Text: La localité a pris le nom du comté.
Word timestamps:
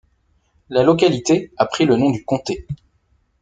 La 0.69 0.81
localité 0.81 1.51
a 1.57 1.67
pris 1.67 1.85
le 1.85 1.95
nom 1.95 2.09
du 2.09 2.25
comté. 2.25 2.65